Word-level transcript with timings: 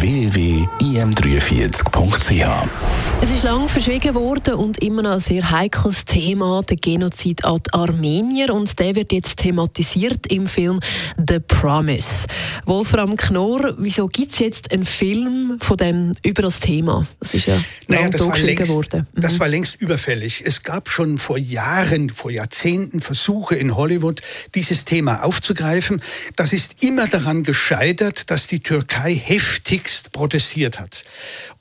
www.im43.ch 0.00 2.68
Es 3.22 3.30
ist 3.30 3.44
lang 3.44 3.68
verschwiegen 3.68 4.14
worden 4.14 4.54
und 4.54 4.82
immer 4.82 5.02
noch 5.02 5.12
ein 5.12 5.20
sehr 5.20 5.50
heikles 5.50 6.04
Thema, 6.04 6.62
der 6.62 6.76
Genozid 6.76 7.44
an 7.44 7.60
die 7.66 7.72
Armenier. 7.72 8.52
Und 8.52 8.78
der 8.78 8.94
wird 8.94 9.12
jetzt 9.12 9.38
thematisiert 9.38 10.26
im 10.26 10.46
Film 10.46 10.80
The 11.16 11.38
Promise. 11.38 12.26
Wolfram 12.66 13.16
Knorr, 13.16 13.74
wieso 13.78 14.08
gibt 14.08 14.32
es 14.32 14.38
jetzt 14.38 14.72
einen 14.72 14.84
Film 14.84 15.58
von 15.60 15.76
dem 15.76 16.12
über 16.22 16.42
das 16.42 16.58
Thema? 16.58 17.06
Das 17.20 17.34
ist 17.34 17.46
ja 17.46 17.56
naja, 17.86 18.08
das 18.08 18.26
war, 18.26 18.38
längst, 18.38 18.68
worden. 18.68 19.06
Mhm. 19.14 19.20
das 19.20 19.40
war 19.40 19.48
längst 19.48 19.80
überfällig. 19.80 20.42
Es 20.44 20.62
gab 20.62 20.90
schon 20.90 21.18
vor 21.18 21.38
Jahren, 21.38 22.10
vor 22.10 22.30
Jahrzehnten 22.30 23.00
Versuche 23.00 23.54
in 23.54 23.76
Hollywood, 23.76 24.20
dieses 24.54 24.84
Thema 24.84 25.22
aufzugreifen. 25.22 26.02
Das 26.36 26.52
ist 26.52 26.82
immer 26.82 27.06
daran 27.06 27.42
gescheitert, 27.42 28.30
dass 28.30 28.46
die 28.46 28.60
Türkei 28.60 29.14
heftigst 29.86 30.12
protestiert 30.12 30.78
hat. 30.78 31.04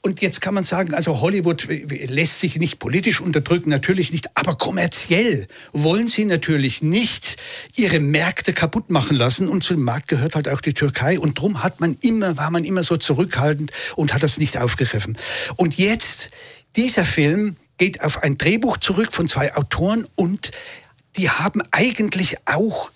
Und 0.02 0.22
jetzt 0.22 0.42
kann 0.42 0.54
man 0.54 0.64
sagen, 0.64 0.94
also 0.94 1.22
Hollywood 1.22 1.68
lässt 1.68 2.40
sich 2.40 2.58
nicht 2.58 2.80
politisch 2.80 3.22
unterdrücken, 3.22 3.70
natürlich 3.70 4.12
nicht, 4.12 4.28
aber 4.36 4.56
kommerziell 4.56 5.48
wollen 5.72 6.08
sie 6.08 6.26
natürlich 6.26 6.82
nicht 6.82 7.38
ihre 7.76 8.00
Märkte 8.00 8.54
kaputt 8.54 8.90
machen 8.90 9.16
lassen. 9.16 9.48
Und 9.48 9.64
zum 9.64 9.82
Markt 9.82 10.08
gehört 10.08 10.36
halt 10.36 10.50
auch 10.50 10.62
die 10.62 10.74
Türkei. 10.74 11.20
Und 11.20 11.38
darum 11.38 11.64
hat 11.64 11.80
man 11.80 11.98
immer, 12.02 12.38
war 12.38 12.52
man 12.52 12.66
immer 12.66 12.84
so 12.84 12.98
zurückhaltend 12.98 13.72
und 13.96 14.14
hat 14.14 14.24
das 14.24 14.38
nicht 14.38 14.58
aufgegriffen. 14.58 15.18
Und 15.56 15.78
jetzt, 15.78 16.32
dieser 16.76 17.06
Film 17.06 17.56
geht 17.78 18.02
auf 18.02 18.24
ein 18.24 18.38
Drehbuch 18.38 18.78
zurück 18.78 19.12
von 19.12 19.28
zwei 19.28 19.56
Autoren 19.56 20.08
und 20.16 20.52
die 21.18 21.30
haben 21.30 21.62
eigentlich 21.72 22.38
auch 22.46 22.92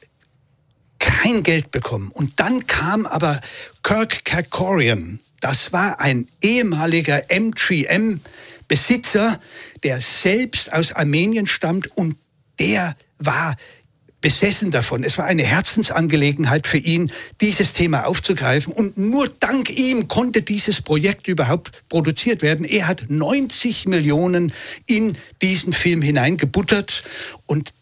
kein 1.00 1.44
Geld 1.44 1.72
bekommen. 1.72 2.11
Und 2.11 2.39
dann 2.39 2.67
kam 2.67 3.05
aber 3.05 3.42
Kirk 3.83 4.25
Kerkorian, 4.25 5.19
das 5.42 5.72
war 5.72 6.00
ein 6.00 6.28
ehemaliger 6.42 7.30
M3M-Besitzer, 7.30 9.39
der 9.83 10.02
selbst 10.02 10.73
aus 10.73 10.92
Armenien 10.92 11.47
stammt 11.47 11.95
und 11.95 12.17
der 12.59 12.97
war 13.17 13.55
besessen 14.22 14.70
davon. 14.70 15.03
Es 15.03 15.17
war 15.17 15.25
eine 15.25 15.44
Herzensangelegenheit 15.44 16.67
für 16.67 16.77
ihn, 16.77 17.11
dieses 17.39 17.73
Thema 17.73 18.05
aufzugreifen. 18.05 18.73
Und 18.73 18.97
nur 18.97 19.30
dank 19.30 19.70
ihm 19.70 20.08
konnte 20.08 20.42
dieses 20.42 20.81
Projekt 20.81 21.27
überhaupt 21.27 21.72
produziert 21.88 22.42
werden. 22.42 22.66
Er 22.66 22.88
hat 22.88 23.05
90 23.08 23.88
Millionen 23.88 24.52
in 24.86 25.17
diesen 25.42 25.72
Film 25.72 26.02
hineingebuttert. 26.02 27.03
Und 27.45 27.73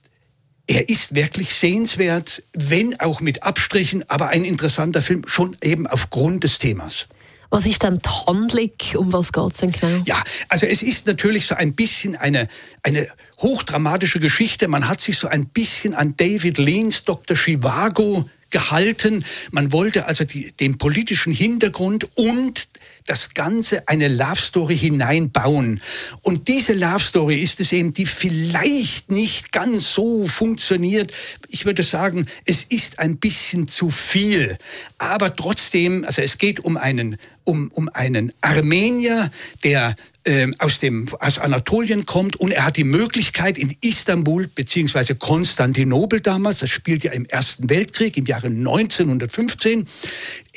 er 0.67 0.89
ist 0.89 1.15
wirklich 1.15 1.53
sehenswert, 1.53 2.43
wenn 2.53 2.99
auch 2.99 3.21
mit 3.21 3.43
Abstrichen, 3.43 4.07
aber 4.09 4.29
ein 4.29 4.43
interessanter 4.43 5.01
Film, 5.01 5.23
schon 5.25 5.55
eben 5.61 5.87
aufgrund 5.87 6.43
des 6.43 6.59
Themas. 6.59 7.07
Was 7.49 7.65
ist 7.65 7.83
denn 7.83 8.01
die 8.03 8.09
Handlung? 8.09 8.71
Um 8.95 9.13
was 9.13 9.31
geht 9.31 9.51
es 9.53 9.57
denn 9.59 9.71
genau? 9.71 10.03
Ja, 10.05 10.21
also 10.49 10.65
es 10.65 10.81
ist 10.83 11.07
natürlich 11.07 11.45
so 11.45 11.55
ein 11.55 11.73
bisschen 11.73 12.17
eine, 12.17 12.49
eine 12.83 13.07
hochdramatische 13.39 14.19
Geschichte. 14.19 14.67
Man 14.67 14.89
hat 14.89 14.99
sich 14.99 15.17
so 15.17 15.29
ein 15.29 15.45
bisschen 15.47 15.95
an 15.95 16.15
David 16.17 16.57
Leans 16.57 17.05
Dr. 17.05 17.37
Chivago 17.37 18.29
gehalten. 18.49 19.23
Man 19.51 19.71
wollte 19.71 20.05
also 20.05 20.25
die, 20.25 20.51
den 20.51 20.77
politischen 20.77 21.33
Hintergrund 21.33 22.09
und 22.15 22.67
das 23.07 23.33
Ganze 23.33 23.87
eine 23.87 24.07
Love 24.07 24.35
Story 24.35 24.77
hineinbauen. 24.77 25.81
Und 26.21 26.47
diese 26.47 26.73
Love 26.73 26.99
Story 26.99 27.39
ist 27.39 27.59
es 27.59 27.71
eben, 27.71 27.93
die 27.93 28.05
vielleicht 28.05 29.09
nicht 29.09 29.51
ganz 29.51 29.93
so 29.93 30.27
funktioniert. 30.27 31.13
Ich 31.47 31.65
würde 31.65 31.83
sagen, 31.83 32.27
es 32.45 32.63
ist 32.63 32.99
ein 32.99 33.17
bisschen 33.17 33.67
zu 33.67 33.89
viel. 33.89 34.57
Aber 34.97 35.35
trotzdem, 35.35 36.05
also 36.05 36.21
es 36.21 36.37
geht 36.37 36.59
um 36.59 36.77
einen, 36.77 37.17
um, 37.43 37.71
um 37.73 37.89
einen 37.89 38.33
Armenier, 38.41 39.31
der 39.63 39.95
äh, 40.27 40.51
aus, 40.59 40.79
dem, 40.79 41.07
aus 41.21 41.39
Anatolien 41.39 42.05
kommt 42.05 42.35
und 42.35 42.51
er 42.51 42.65
hat 42.65 42.75
die 42.75 42.83
Möglichkeit 42.83 43.57
in 43.57 43.73
Istanbul 43.79 44.49
beziehungsweise 44.53 45.15
Konstantinopel 45.15 46.19
damals, 46.19 46.59
das 46.59 46.69
spielt 46.69 47.05
ja 47.05 47.13
im 47.13 47.25
Ersten 47.25 47.69
Weltkrieg 47.69 48.17
im 48.17 48.25
Jahre 48.25 48.47
1915, 48.47 49.87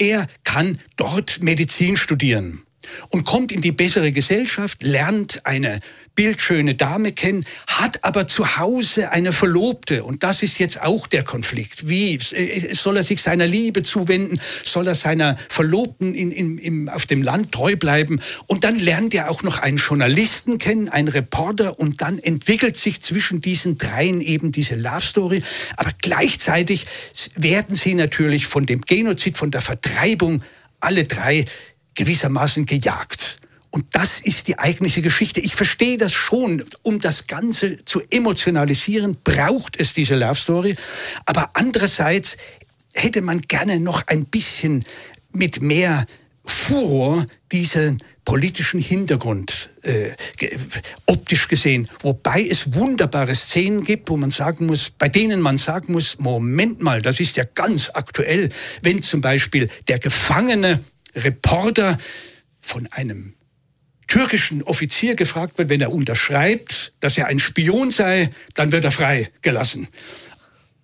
er 0.00 0.26
kann 0.44 0.80
dort 0.96 1.42
Medizin 1.42 1.96
studieren 1.96 2.62
und 3.08 3.24
kommt 3.24 3.52
in 3.52 3.60
die 3.60 3.72
bessere 3.72 4.12
Gesellschaft, 4.12 4.82
lernt 4.82 5.44
eine 5.44 5.80
bildschöne 6.14 6.74
Dame 6.74 7.12
kennen, 7.12 7.46
hat 7.66 8.04
aber 8.04 8.26
zu 8.26 8.58
Hause 8.58 9.10
eine 9.10 9.32
Verlobte. 9.32 10.04
Und 10.04 10.22
das 10.22 10.42
ist 10.42 10.58
jetzt 10.58 10.82
auch 10.82 11.06
der 11.06 11.22
Konflikt. 11.22 11.88
Wie 11.88 12.14
äh, 12.14 12.74
soll 12.74 12.98
er 12.98 13.02
sich 13.02 13.22
seiner 13.22 13.46
Liebe 13.46 13.82
zuwenden? 13.82 14.38
Soll 14.64 14.86
er 14.86 14.94
seiner 14.94 15.38
Verlobten 15.48 16.14
in, 16.14 16.30
in, 16.30 16.58
in, 16.58 16.88
auf 16.90 17.06
dem 17.06 17.22
Land 17.22 17.52
treu 17.52 17.76
bleiben? 17.76 18.20
Und 18.46 18.64
dann 18.64 18.78
lernt 18.78 19.14
er 19.14 19.30
auch 19.30 19.42
noch 19.42 19.58
einen 19.60 19.78
Journalisten 19.78 20.58
kennen, 20.58 20.90
einen 20.90 21.08
Reporter. 21.08 21.78
Und 21.78 22.02
dann 22.02 22.18
entwickelt 22.18 22.76
sich 22.76 23.00
zwischen 23.00 23.40
diesen 23.40 23.78
dreien 23.78 24.20
eben 24.20 24.52
diese 24.52 24.74
Love 24.74 25.00
Story. 25.00 25.42
Aber 25.76 25.90
gleichzeitig 26.02 26.86
werden 27.34 27.74
sie 27.74 27.94
natürlich 27.94 28.46
von 28.46 28.66
dem 28.66 28.82
Genozid, 28.82 29.38
von 29.38 29.50
der 29.50 29.62
Vertreibung, 29.62 30.42
alle 30.80 31.04
drei 31.04 31.46
gewissermaßen 31.94 32.66
gejagt. 32.66 33.40
Und 33.70 33.86
das 33.92 34.20
ist 34.20 34.48
die 34.48 34.58
eigentliche 34.58 35.00
Geschichte. 35.00 35.40
Ich 35.40 35.54
verstehe 35.54 35.96
das 35.96 36.12
schon. 36.12 36.64
Um 36.82 37.00
das 37.00 37.28
Ganze 37.28 37.84
zu 37.84 38.02
emotionalisieren, 38.10 39.16
braucht 39.22 39.78
es 39.78 39.94
diese 39.94 40.16
Love 40.16 40.34
Story. 40.34 40.76
Aber 41.24 41.50
andererseits 41.54 42.36
hätte 42.94 43.22
man 43.22 43.40
gerne 43.42 43.78
noch 43.78 44.06
ein 44.08 44.24
bisschen 44.24 44.84
mit 45.32 45.62
mehr 45.62 46.06
Furor 46.44 47.26
diesen 47.52 48.02
politischen 48.24 48.80
Hintergrund 48.80 49.70
äh, 49.82 50.10
optisch 51.06 51.48
gesehen, 51.48 51.88
wobei 52.02 52.46
es 52.48 52.74
wunderbare 52.74 53.34
Szenen 53.34 53.82
gibt, 53.82 54.08
wo 54.10 54.16
man 54.16 54.30
sagen 54.30 54.66
muss, 54.66 54.90
bei 54.90 55.08
denen 55.08 55.40
man 55.40 55.56
sagen 55.56 55.92
muss, 55.92 56.18
Moment 56.18 56.80
mal, 56.80 57.02
das 57.02 57.20
ist 57.20 57.36
ja 57.36 57.44
ganz 57.54 57.90
aktuell, 57.92 58.48
wenn 58.82 59.00
zum 59.00 59.20
Beispiel 59.20 59.68
der 59.88 59.98
gefangene 59.98 60.80
Reporter 61.14 61.98
von 62.60 62.86
einem 62.92 63.34
türkischen 64.06 64.62
Offizier 64.64 65.14
gefragt 65.14 65.56
wird, 65.56 65.68
wenn 65.68 65.80
er 65.80 65.92
unterschreibt, 65.92 66.92
dass 67.00 67.16
er 67.16 67.26
ein 67.26 67.38
Spion 67.38 67.90
sei, 67.90 68.30
dann 68.54 68.72
wird 68.72 68.84
er 68.84 68.90
freigelassen. 68.90 69.88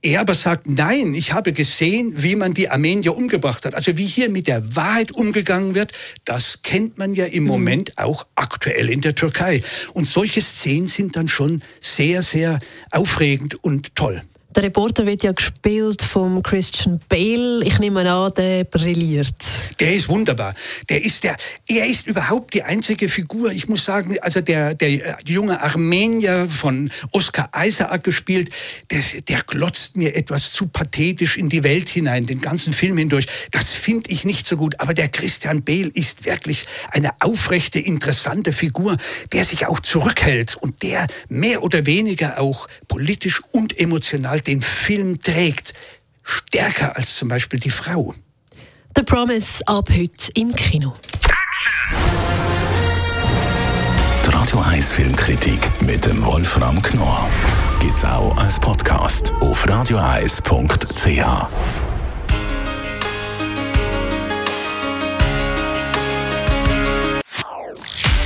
Er 0.03 0.21
aber 0.21 0.35
sagt, 0.35 0.69
nein, 0.69 1.15
ich 1.15 1.33
habe 1.33 1.53
gesehen, 1.53 2.13
wie 2.23 2.37
man 2.37 2.55
die 2.55 2.69
Armenier 2.69 3.17
umgebracht 3.17 3.65
hat. 3.65 3.75
Also 3.75 3.97
wie 3.97 4.07
hier 4.07 4.31
mit 4.31 4.47
der 4.47 4.77
Wahrheit 4.77 5.11
umgegangen 5.11 5.75
wird, 5.75 5.93
das 6.25 6.63
kennt 6.63 6.97
man 6.99 7.15
ja 7.15 7.25
im 7.25 7.43
mhm. 7.43 7.49
Moment 7.49 7.99
auch 7.99 8.27
aktuell 8.37 8.89
in 8.89 9.01
der 9.01 9.17
Türkei. 9.17 9.63
Und 9.95 10.05
solche 10.05 10.41
Szenen 10.41 10.87
sind 10.87 11.17
dann 11.17 11.27
schon 11.27 11.65
sehr, 11.81 12.23
sehr 12.23 12.61
aufregend 12.93 13.65
und 13.65 13.97
toll. 13.97 14.23
Der 14.57 14.63
Reporter 14.63 15.05
wird 15.05 15.23
ja 15.23 15.33
gespielt 15.33 16.01
vom 16.01 16.43
Christian 16.43 16.99
Bale. 17.11 17.63
Ich 17.63 17.79
nehme 17.79 18.11
an, 18.11 18.33
der 18.33 18.65
brilliert. 18.65 19.37
Der 19.79 19.93
ist 19.93 20.09
wunderbar. 20.09 20.55
Der 20.89 21.05
ist 21.05 21.25
der, 21.25 21.37
er 21.69 21.85
ist 21.85 22.07
überhaupt 22.07 22.55
die 22.55 22.63
einzige 22.63 23.11
Figur. 23.11 23.53
Ich 23.53 23.69
muss 23.69 23.85
sagen, 23.85 24.17
also 24.23 24.41
der, 24.41 24.73
der 24.75 25.19
junge 25.27 25.63
Armenier 25.63 26.49
von 26.49 26.91
Oscar 27.11 27.51
Isaac 27.55 28.03
gespielt, 28.03 28.49
der, 28.91 29.03
der 29.29 29.43
glotzt 29.47 29.99
mir 29.99 30.17
etwas 30.17 30.53
zu 30.53 30.69
pathetisch 30.69 31.37
in 31.37 31.51
die 31.51 31.63
Welt 31.63 31.91
hinein, 31.91 32.25
den 32.25 32.41
ganzen 32.41 32.73
Film 32.73 32.97
hindurch. 32.97 33.27
Das 33.51 33.75
finde 33.75 34.11
ich 34.11 34.25
nicht 34.25 34.47
so 34.47 34.57
gut. 34.57 34.81
Aber 34.81 34.95
der 34.95 35.09
Christian 35.09 35.65
Bale 35.65 35.91
ist 35.93 36.25
wirklich 36.25 36.67
eine 36.93 37.11
aufrechte, 37.21 37.79
interessante 37.79 38.53
Figur, 38.53 38.97
der 39.33 39.45
sich 39.45 39.67
auch 39.67 39.81
zurückhält 39.81 40.57
und 40.57 40.83
der 40.83 41.09
mehr 41.29 41.63
oder 41.63 41.85
weniger 41.85 42.41
auch 42.41 42.69
politisch 42.89 43.43
und 43.53 43.79
emotional 43.79 44.41
den 44.47 44.63
Film 44.63 45.21
trägt, 45.21 45.75
stärker 46.23 46.97
als 46.97 47.17
zum 47.17 47.29
Beispiel 47.29 47.61
die 47.61 47.71
Frau. 47.71 48.15
The 48.95 49.03
Promise 49.03 49.67
ab 49.67 49.89
heute 49.91 50.31
im 50.35 50.55
Kino. 50.55 50.93
Die 54.25 54.31
Radio 54.31 54.61
1 54.61 54.93
Filmkritik 54.93 55.59
mit 55.83 56.05
dem 56.07 56.25
Wolfram 56.25 56.81
Knorr 56.83 57.29
gibt 57.81 57.97
es 57.97 58.05
auch 58.05 58.37
als 58.37 58.59
Podcast 58.59 59.33
auf 59.41 59.69
radioeis.ch. 59.69 61.21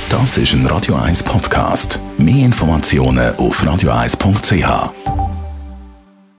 Das 0.09 0.37
ist 0.37 0.53
ein 0.53 0.65
Radio 0.65 0.95
1 0.95 1.23
Podcast. 1.23 1.99
Mehr 2.17 2.45
Informationen 2.45 3.35
auf 3.37 3.63
radio1.ch. 3.63 5.10